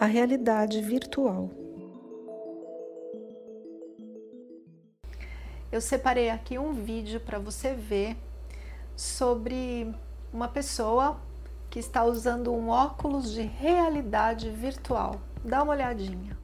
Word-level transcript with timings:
a 0.00 0.06
realidade 0.06 0.80
virtual. 0.80 1.50
Eu 5.70 5.78
separei 5.78 6.30
aqui 6.30 6.58
um 6.58 6.72
vídeo 6.72 7.20
para 7.20 7.38
você 7.38 7.74
ver 7.74 8.16
sobre 8.96 9.94
uma 10.32 10.48
pessoa 10.48 11.20
que 11.68 11.78
está 11.78 12.02
usando 12.02 12.50
um 12.50 12.70
óculos 12.70 13.30
de 13.30 13.42
realidade 13.42 14.48
virtual. 14.48 15.20
Dá 15.44 15.62
uma 15.62 15.74
olhadinha. 15.74 16.34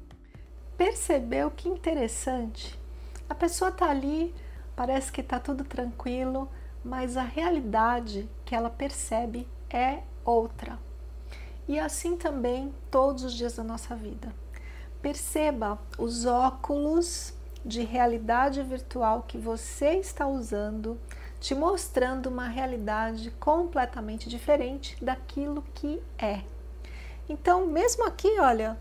Percebeu 0.77 1.51
que 1.51 1.67
interessante? 1.67 2.79
A 3.27 3.35
pessoa 3.35 3.71
está 3.71 3.89
ali, 3.89 4.35
parece 4.77 5.11
que 5.11 5.23
está 5.23 5.41
tudo 5.41 5.65
tranquilo, 5.65 6.51
mas 6.85 7.17
a 7.17 7.23
realidade 7.23 8.29
que 8.45 8.55
ela 8.55 8.69
percebe 8.69 9.49
é 9.71 10.03
outra. 10.27 10.79
E 11.69 11.79
assim 11.79 12.17
também 12.17 12.73
todos 12.91 13.25
os 13.25 13.35
dias 13.35 13.57
da 13.57 13.65
nossa 13.65 13.95
vida. 13.97 14.33
Perceba 15.03 15.79
os 15.99 16.25
óculos 16.25 17.35
de 17.65 17.83
realidade 17.83 18.63
virtual 18.63 19.25
que 19.27 19.37
você 19.37 19.95
está 19.95 20.27
usando, 20.27 20.99
te 21.41 21.55
mostrando 21.55 22.27
uma 22.27 22.47
realidade 22.47 23.33
completamente 23.33 24.29
diferente 24.29 24.97
daquilo 25.05 25.65
que 25.75 26.01
é. 26.17 26.43
Então, 27.29 27.67
mesmo 27.67 28.07
aqui, 28.07 28.39
olha, 28.39 28.79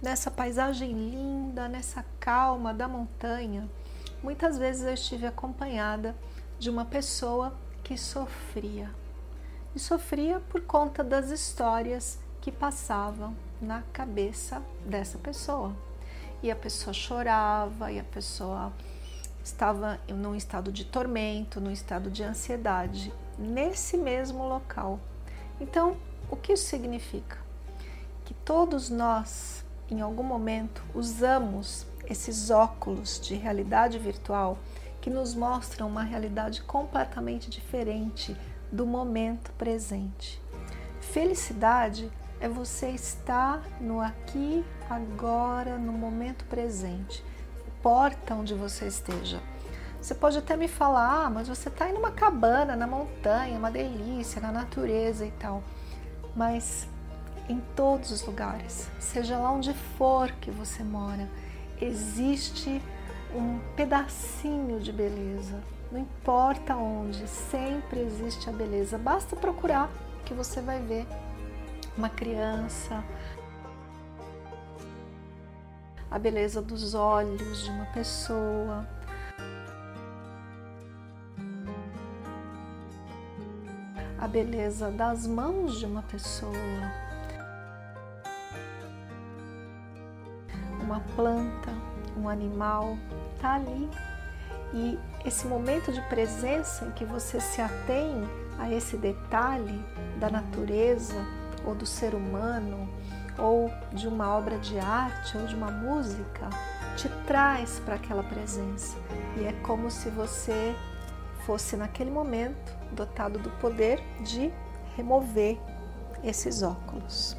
nessa 0.00 0.30
paisagem 0.30 0.92
linda, 0.92 1.68
nessa 1.68 2.04
calma 2.20 2.72
da 2.72 2.86
montanha, 2.86 3.68
muitas 4.22 4.56
vezes 4.56 4.84
eu 4.84 4.94
estive 4.94 5.26
acompanhada 5.26 6.14
de 6.58 6.70
uma 6.70 6.84
pessoa 6.84 7.52
que 7.82 7.98
sofria 7.98 8.99
e 9.74 9.78
sofria 9.78 10.40
por 10.48 10.62
conta 10.62 11.04
das 11.04 11.30
histórias 11.30 12.18
que 12.40 12.50
passavam 12.50 13.36
na 13.60 13.82
cabeça 13.92 14.62
dessa 14.84 15.18
pessoa. 15.18 15.74
E 16.42 16.50
a 16.50 16.56
pessoa 16.56 16.94
chorava, 16.94 17.92
e 17.92 17.98
a 17.98 18.04
pessoa 18.04 18.72
estava 19.44 19.98
num 20.08 20.34
estado 20.34 20.72
de 20.72 20.84
tormento, 20.84 21.60
num 21.60 21.70
estado 21.70 22.10
de 22.10 22.22
ansiedade, 22.22 23.12
nesse 23.38 23.96
mesmo 23.96 24.46
local. 24.48 24.98
Então, 25.60 25.96
o 26.30 26.36
que 26.36 26.52
isso 26.54 26.64
significa? 26.64 27.38
Que 28.24 28.32
todos 28.32 28.88
nós, 28.88 29.64
em 29.90 30.00
algum 30.00 30.22
momento, 30.22 30.82
usamos 30.94 31.86
esses 32.06 32.50
óculos 32.50 33.20
de 33.20 33.34
realidade 33.34 33.98
virtual 33.98 34.58
que 35.00 35.10
nos 35.10 35.34
mostram 35.34 35.88
uma 35.88 36.02
realidade 36.02 36.62
completamente 36.62 37.48
diferente 37.48 38.36
do 38.70 38.86
momento 38.86 39.52
presente. 39.52 40.40
Felicidade 41.00 42.10
é 42.40 42.48
você 42.48 42.90
estar 42.90 43.62
no 43.80 44.00
aqui, 44.00 44.64
agora, 44.88 45.76
no 45.76 45.92
momento 45.92 46.44
presente. 46.46 47.24
Importa 47.66 48.34
onde 48.34 48.54
você 48.54 48.86
esteja. 48.86 49.40
Você 50.00 50.14
pode 50.14 50.38
até 50.38 50.56
me 50.56 50.66
falar, 50.66 51.26
ah, 51.26 51.30
mas 51.30 51.48
você 51.48 51.68
está 51.68 51.90
em 51.90 51.94
uma 51.94 52.10
cabana, 52.10 52.74
na 52.74 52.86
montanha, 52.86 53.58
uma 53.58 53.70
delícia, 53.70 54.40
na 54.40 54.50
natureza 54.50 55.26
e 55.26 55.30
tal. 55.32 55.62
Mas 56.34 56.88
em 57.48 57.60
todos 57.76 58.10
os 58.10 58.24
lugares, 58.24 58.88
seja 58.98 59.36
lá 59.36 59.50
onde 59.52 59.74
for 59.74 60.30
que 60.32 60.50
você 60.50 60.82
mora, 60.82 61.28
existe 61.80 62.80
um 63.34 63.58
pedacinho 63.76 64.80
de 64.80 64.92
beleza. 64.92 65.60
Não 65.90 65.98
importa 65.98 66.76
onde, 66.76 67.26
sempre 67.26 68.00
existe 68.00 68.48
a 68.48 68.52
beleza. 68.52 68.96
Basta 68.96 69.34
procurar 69.34 69.90
que 70.24 70.32
você 70.32 70.60
vai 70.60 70.80
ver 70.80 71.04
uma 71.98 72.08
criança, 72.08 73.02
a 76.08 76.18
beleza 76.18 76.62
dos 76.62 76.94
olhos 76.94 77.64
de 77.64 77.70
uma 77.70 77.86
pessoa. 77.86 78.86
A 84.18 84.28
beleza 84.28 84.90
das 84.90 85.26
mãos 85.26 85.78
de 85.80 85.86
uma 85.86 86.02
pessoa, 86.02 86.52
uma 90.82 91.00
planta, 91.16 91.72
um 92.16 92.28
animal, 92.28 92.96
está 93.34 93.54
ali. 93.54 93.88
E 94.72 94.98
esse 95.24 95.46
momento 95.46 95.92
de 95.92 96.00
presença 96.02 96.84
em 96.84 96.90
que 96.92 97.04
você 97.04 97.40
se 97.40 97.60
atém 97.60 98.22
a 98.58 98.70
esse 98.70 98.96
detalhe 98.96 99.84
da 100.18 100.30
natureza, 100.30 101.16
ou 101.64 101.74
do 101.74 101.86
ser 101.86 102.14
humano, 102.14 102.88
ou 103.38 103.70
de 103.92 104.06
uma 104.06 104.36
obra 104.36 104.58
de 104.58 104.78
arte, 104.78 105.36
ou 105.36 105.46
de 105.46 105.54
uma 105.54 105.70
música, 105.70 106.48
te 106.96 107.08
traz 107.26 107.80
para 107.80 107.96
aquela 107.96 108.22
presença. 108.22 108.96
E 109.36 109.44
é 109.44 109.52
como 109.62 109.90
se 109.90 110.08
você 110.10 110.74
fosse, 111.46 111.76
naquele 111.76 112.10
momento, 112.10 112.76
dotado 112.92 113.38
do 113.38 113.50
poder 113.58 114.00
de 114.22 114.52
remover 114.96 115.58
esses 116.22 116.62
óculos. 116.62 117.36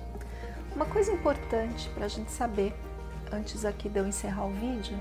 Uma 0.75 0.85
coisa 0.85 1.11
importante 1.11 1.89
para 1.89 2.05
a 2.05 2.07
gente 2.07 2.31
saber, 2.31 2.73
antes 3.31 3.65
aqui 3.65 3.89
de 3.89 3.99
eu 3.99 4.07
encerrar 4.07 4.45
o 4.45 4.51
vídeo, 4.51 4.97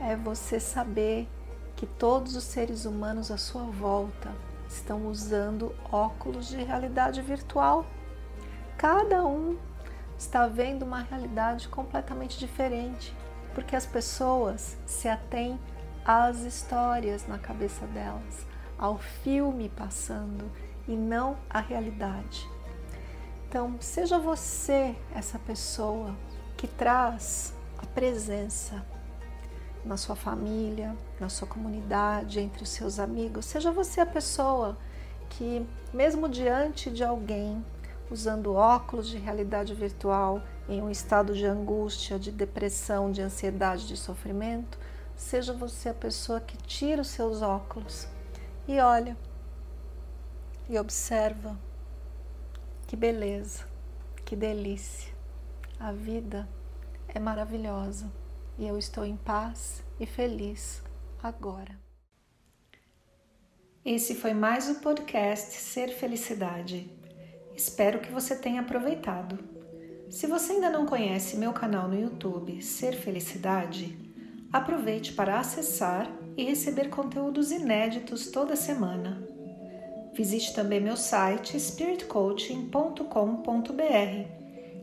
é 0.00 0.14
você 0.14 0.60
saber 0.60 1.28
que 1.78 1.86
todos 1.86 2.36
os 2.36 2.44
seres 2.44 2.84
humanos 2.84 3.30
à 3.30 3.38
sua 3.38 3.62
volta 3.62 4.30
estão 4.68 5.06
usando 5.06 5.74
óculos 5.90 6.48
de 6.48 6.62
realidade 6.62 7.22
virtual 7.22 7.86
Cada 8.78 9.26
um 9.26 9.58
está 10.16 10.46
vendo 10.46 10.84
uma 10.84 11.00
realidade 11.02 11.68
completamente 11.68 12.38
diferente, 12.38 13.12
porque 13.52 13.74
as 13.74 13.84
pessoas 13.84 14.76
se 14.86 15.08
atêm 15.08 15.58
às 16.04 16.38
histórias 16.42 17.26
na 17.26 17.40
cabeça 17.40 17.84
delas, 17.88 18.46
ao 18.78 18.98
filme 18.98 19.68
passando 19.68 20.48
e 20.86 20.94
não 20.94 21.36
à 21.50 21.58
realidade. 21.58 22.48
Então, 23.48 23.74
seja 23.80 24.16
você 24.16 24.94
essa 25.12 25.40
pessoa 25.40 26.14
que 26.56 26.68
traz 26.68 27.52
a 27.78 27.86
presença 27.86 28.86
na 29.88 29.96
sua 29.96 30.14
família, 30.14 30.94
na 31.18 31.30
sua 31.30 31.48
comunidade, 31.48 32.38
entre 32.38 32.62
os 32.62 32.68
seus 32.68 32.98
amigos. 32.98 33.46
Seja 33.46 33.72
você 33.72 34.02
a 34.02 34.06
pessoa 34.06 34.76
que, 35.30 35.66
mesmo 35.94 36.28
diante 36.28 36.90
de 36.90 37.02
alguém 37.02 37.64
usando 38.10 38.54
óculos 38.54 39.08
de 39.08 39.16
realidade 39.16 39.74
virtual 39.74 40.42
em 40.68 40.82
um 40.82 40.90
estado 40.90 41.34
de 41.34 41.46
angústia, 41.46 42.18
de 42.18 42.30
depressão, 42.30 43.10
de 43.10 43.22
ansiedade, 43.22 43.88
de 43.88 43.96
sofrimento, 43.96 44.78
seja 45.16 45.54
você 45.54 45.88
a 45.88 45.94
pessoa 45.94 46.38
que 46.38 46.56
tira 46.58 47.00
os 47.00 47.08
seus 47.08 47.40
óculos 47.40 48.06
e 48.66 48.78
olha 48.80 49.16
e 50.68 50.78
observa 50.78 51.58
que 52.86 52.94
beleza, 52.94 53.64
que 54.22 54.36
delícia. 54.36 55.14
A 55.80 55.92
vida 55.92 56.46
é 57.08 57.18
maravilhosa 57.18 58.10
e 58.58 58.66
eu 58.66 58.76
estou 58.76 59.04
em 59.04 59.16
paz 59.16 59.82
e 60.00 60.06
feliz 60.06 60.82
agora. 61.22 61.78
Esse 63.84 64.14
foi 64.14 64.34
mais 64.34 64.68
o 64.68 64.80
podcast 64.80 65.54
Ser 65.54 65.88
Felicidade. 65.88 66.90
Espero 67.56 68.00
que 68.00 68.12
você 68.12 68.36
tenha 68.36 68.60
aproveitado. 68.60 69.38
Se 70.10 70.26
você 70.26 70.54
ainda 70.54 70.68
não 70.68 70.86
conhece 70.86 71.36
meu 71.36 71.52
canal 71.52 71.88
no 71.88 71.98
YouTube 71.98 72.60
Ser 72.60 72.94
Felicidade, 72.94 73.96
aproveite 74.52 75.12
para 75.12 75.38
acessar 75.38 76.10
e 76.36 76.44
receber 76.44 76.88
conteúdos 76.88 77.50
inéditos 77.50 78.30
toda 78.30 78.56
semana. 78.56 79.26
Visite 80.14 80.54
também 80.54 80.80
meu 80.80 80.96
site 80.96 81.58
spiritcoaching.com.br 81.58 84.37